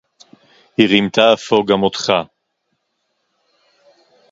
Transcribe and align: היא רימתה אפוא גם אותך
היא 0.77 0.87
רימתה 0.89 1.33
אפוא 1.33 1.65
גם 1.67 1.83
אותך 1.83 2.13